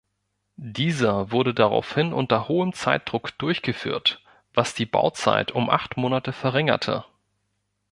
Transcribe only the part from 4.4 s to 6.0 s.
was die Bauzeit um acht